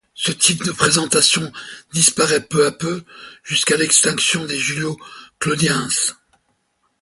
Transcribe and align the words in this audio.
Ce 0.15 0.31
type 0.31 0.63
de 0.65 0.71
présentation 0.71 1.53
disparaît 1.93 2.43
peu 2.43 2.65
à 2.65 2.71
peu 2.71 3.03
jusqu'à 3.43 3.77
l'extinction 3.77 4.45
des 4.45 4.57
Julio-Claudiens. 4.57 5.89